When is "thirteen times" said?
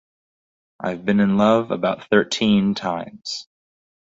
2.09-3.45